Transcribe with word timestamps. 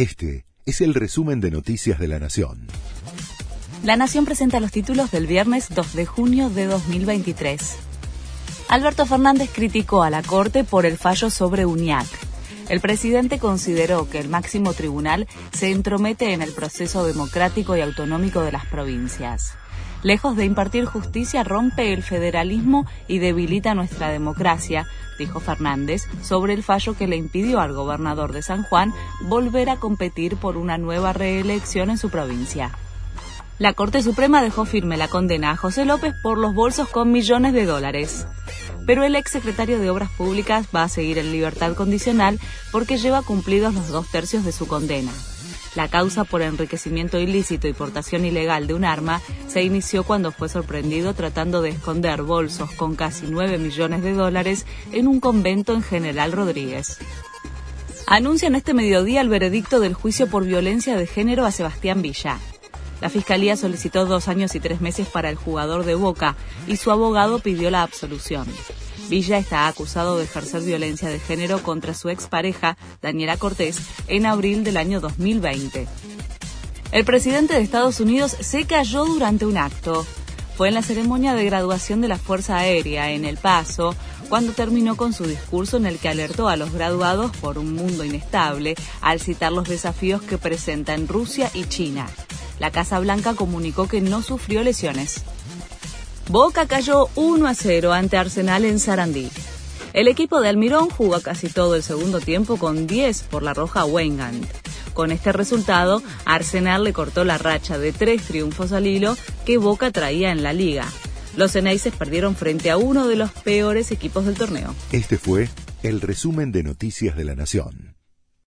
Este 0.00 0.46
es 0.64 0.80
el 0.80 0.94
resumen 0.94 1.42
de 1.42 1.50
Noticias 1.50 1.98
de 1.98 2.08
la 2.08 2.18
Nación. 2.18 2.68
La 3.84 3.96
Nación 3.96 4.24
presenta 4.24 4.58
los 4.58 4.72
títulos 4.72 5.10
del 5.10 5.26
viernes 5.26 5.66
2 5.68 5.92
de 5.92 6.06
junio 6.06 6.48
de 6.48 6.64
2023. 6.64 7.60
Alberto 8.68 9.04
Fernández 9.04 9.50
criticó 9.52 10.02
a 10.02 10.08
la 10.08 10.22
Corte 10.22 10.64
por 10.64 10.86
el 10.86 10.96
fallo 10.96 11.28
sobre 11.28 11.66
UNIAC. 11.66 12.06
El 12.70 12.80
presidente 12.80 13.38
consideró 13.38 14.08
que 14.08 14.20
el 14.20 14.30
máximo 14.30 14.72
tribunal 14.72 15.28
se 15.52 15.70
entromete 15.70 16.32
en 16.32 16.40
el 16.40 16.52
proceso 16.52 17.04
democrático 17.04 17.76
y 17.76 17.82
autonómico 17.82 18.40
de 18.40 18.52
las 18.52 18.64
provincias. 18.64 19.52
Lejos 20.02 20.34
de 20.34 20.46
impartir 20.46 20.86
justicia, 20.86 21.44
rompe 21.44 21.92
el 21.92 22.02
federalismo 22.02 22.86
y 23.06 23.18
debilita 23.18 23.74
nuestra 23.74 24.08
democracia, 24.08 24.86
dijo 25.18 25.40
Fernández 25.40 26.02
sobre 26.22 26.54
el 26.54 26.62
fallo 26.62 26.96
que 26.96 27.06
le 27.06 27.16
impidió 27.16 27.60
al 27.60 27.74
gobernador 27.74 28.32
de 28.32 28.42
San 28.42 28.62
Juan 28.62 28.94
volver 29.22 29.68
a 29.68 29.76
competir 29.76 30.36
por 30.36 30.56
una 30.56 30.78
nueva 30.78 31.12
reelección 31.12 31.90
en 31.90 31.98
su 31.98 32.08
provincia. 32.08 32.70
La 33.58 33.74
Corte 33.74 34.02
Suprema 34.02 34.42
dejó 34.42 34.64
firme 34.64 34.96
la 34.96 35.08
condena 35.08 35.50
a 35.50 35.56
José 35.56 35.84
López 35.84 36.14
por 36.22 36.38
los 36.38 36.54
bolsos 36.54 36.88
con 36.88 37.12
millones 37.12 37.52
de 37.52 37.66
dólares. 37.66 38.26
Pero 38.86 39.04
el 39.04 39.14
ex 39.14 39.30
secretario 39.30 39.78
de 39.78 39.90
Obras 39.90 40.10
Públicas 40.12 40.68
va 40.74 40.84
a 40.84 40.88
seguir 40.88 41.18
en 41.18 41.30
libertad 41.30 41.74
condicional 41.74 42.40
porque 42.72 42.96
lleva 42.96 43.20
cumplidos 43.20 43.74
los 43.74 43.88
dos 43.88 44.10
tercios 44.10 44.46
de 44.46 44.52
su 44.52 44.66
condena. 44.66 45.12
La 45.76 45.88
causa 45.88 46.24
por 46.24 46.42
enriquecimiento 46.42 47.18
ilícito 47.18 47.68
y 47.68 47.72
portación 47.72 48.24
ilegal 48.24 48.66
de 48.66 48.74
un 48.74 48.84
arma 48.84 49.20
se 49.46 49.62
inició 49.62 50.02
cuando 50.02 50.32
fue 50.32 50.48
sorprendido 50.48 51.14
tratando 51.14 51.62
de 51.62 51.70
esconder 51.70 52.22
bolsos 52.22 52.72
con 52.72 52.96
casi 52.96 53.26
9 53.28 53.58
millones 53.58 54.02
de 54.02 54.12
dólares 54.12 54.66
en 54.90 55.06
un 55.06 55.20
convento 55.20 55.72
en 55.72 55.82
General 55.82 56.32
Rodríguez. 56.32 56.98
Anuncian 58.08 58.56
este 58.56 58.74
mediodía 58.74 59.20
el 59.20 59.28
veredicto 59.28 59.78
del 59.78 59.94
juicio 59.94 60.26
por 60.26 60.44
violencia 60.44 60.96
de 60.96 61.06
género 61.06 61.46
a 61.46 61.52
Sebastián 61.52 62.02
Villa. 62.02 62.38
La 63.00 63.08
Fiscalía 63.08 63.56
solicitó 63.56 64.04
dos 64.04 64.26
años 64.26 64.56
y 64.56 64.60
tres 64.60 64.80
meses 64.80 65.06
para 65.06 65.30
el 65.30 65.36
jugador 65.36 65.84
de 65.84 65.94
Boca 65.94 66.34
y 66.66 66.76
su 66.76 66.90
abogado 66.90 67.38
pidió 67.38 67.70
la 67.70 67.82
absolución. 67.82 68.46
Villa 69.10 69.38
está 69.38 69.66
acusado 69.66 70.16
de 70.16 70.24
ejercer 70.24 70.62
violencia 70.62 71.08
de 71.08 71.18
género 71.18 71.64
contra 71.64 71.94
su 71.94 72.10
expareja, 72.10 72.76
Daniela 73.02 73.36
Cortés, 73.36 73.76
en 74.06 74.24
abril 74.24 74.62
del 74.62 74.76
año 74.76 75.00
2020. 75.00 75.88
El 76.92 77.04
presidente 77.04 77.54
de 77.54 77.60
Estados 77.60 77.98
Unidos 77.98 78.36
se 78.38 78.66
cayó 78.66 79.04
durante 79.04 79.46
un 79.46 79.58
acto. 79.58 80.06
Fue 80.56 80.68
en 80.68 80.74
la 80.74 80.82
ceremonia 80.82 81.34
de 81.34 81.44
graduación 81.44 82.00
de 82.00 82.06
la 82.06 82.18
Fuerza 82.18 82.58
Aérea 82.58 83.10
en 83.10 83.24
El 83.24 83.36
Paso, 83.36 83.96
cuando 84.28 84.52
terminó 84.52 84.96
con 84.96 85.12
su 85.12 85.24
discurso 85.24 85.76
en 85.76 85.86
el 85.86 85.98
que 85.98 86.08
alertó 86.08 86.48
a 86.48 86.56
los 86.56 86.72
graduados 86.72 87.36
por 87.38 87.58
un 87.58 87.74
mundo 87.74 88.04
inestable 88.04 88.76
al 89.00 89.18
citar 89.18 89.50
los 89.50 89.68
desafíos 89.68 90.22
que 90.22 90.38
presentan 90.38 91.08
Rusia 91.08 91.50
y 91.52 91.64
China. 91.64 92.08
La 92.60 92.70
Casa 92.70 93.00
Blanca 93.00 93.34
comunicó 93.34 93.88
que 93.88 94.00
no 94.00 94.22
sufrió 94.22 94.62
lesiones. 94.62 95.24
Boca 96.30 96.66
cayó 96.66 97.08
1 97.16 97.44
a 97.44 97.54
0 97.54 97.92
ante 97.92 98.16
Arsenal 98.16 98.64
en 98.64 98.78
Sarandí. 98.78 99.28
El 99.92 100.06
equipo 100.06 100.40
de 100.40 100.48
Almirón 100.48 100.88
jugó 100.88 101.20
casi 101.20 101.48
todo 101.48 101.74
el 101.74 101.82
segundo 101.82 102.20
tiempo 102.20 102.56
con 102.56 102.86
10 102.86 103.22
por 103.22 103.42
la 103.42 103.52
roja 103.52 103.84
Weingand. 103.84 104.46
Con 104.94 105.10
este 105.10 105.32
resultado, 105.32 106.04
Arsenal 106.24 106.84
le 106.84 106.92
cortó 106.92 107.24
la 107.24 107.36
racha 107.36 107.78
de 107.78 107.90
tres 107.90 108.22
triunfos 108.22 108.70
al 108.70 108.86
hilo 108.86 109.16
que 109.44 109.58
Boca 109.58 109.90
traía 109.90 110.30
en 110.30 110.44
la 110.44 110.52
liga. 110.52 110.86
Los 111.36 111.56
Eneises 111.56 111.92
perdieron 111.96 112.36
frente 112.36 112.70
a 112.70 112.76
uno 112.76 113.08
de 113.08 113.16
los 113.16 113.32
peores 113.32 113.90
equipos 113.90 114.24
del 114.24 114.36
torneo. 114.36 114.72
Este 114.92 115.18
fue 115.18 115.48
el 115.82 116.00
resumen 116.00 116.52
de 116.52 116.62
Noticias 116.62 117.16
de 117.16 117.24
la 117.24 117.34
Nación. 117.34 117.89